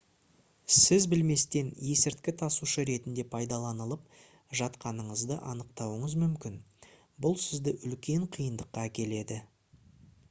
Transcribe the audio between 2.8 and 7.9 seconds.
ретінде пайдаланылып жатқаныңызды анықтауыңыз мүмкін бұл сізді